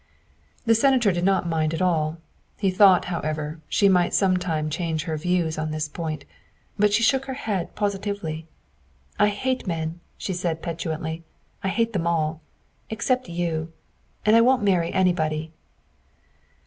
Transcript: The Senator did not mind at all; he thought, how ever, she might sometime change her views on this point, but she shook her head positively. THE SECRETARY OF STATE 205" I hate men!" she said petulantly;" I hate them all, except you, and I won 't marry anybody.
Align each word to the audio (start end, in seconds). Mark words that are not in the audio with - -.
The 0.65 0.73
Senator 0.73 1.11
did 1.11 1.23
not 1.23 1.47
mind 1.47 1.75
at 1.75 1.81
all; 1.83 2.17
he 2.57 2.71
thought, 2.71 3.05
how 3.05 3.19
ever, 3.19 3.61
she 3.69 3.87
might 3.87 4.15
sometime 4.15 4.67
change 4.67 5.03
her 5.03 5.15
views 5.15 5.59
on 5.59 5.69
this 5.69 5.87
point, 5.87 6.25
but 6.79 6.91
she 6.91 7.03
shook 7.03 7.25
her 7.25 7.35
head 7.35 7.75
positively. 7.75 8.47
THE 9.19 9.25
SECRETARY 9.29 9.29
OF 9.29 9.33
STATE 9.33 9.59
205" 9.65 9.73
I 9.77 9.77
hate 9.77 9.79
men!" 9.87 9.99
she 10.17 10.33
said 10.33 10.63
petulantly;" 10.63 11.23
I 11.63 11.67
hate 11.67 11.93
them 11.93 12.07
all, 12.07 12.41
except 12.89 13.29
you, 13.29 13.71
and 14.25 14.35
I 14.35 14.41
won 14.41 14.61
't 14.61 14.65
marry 14.65 14.91
anybody. 14.91 15.51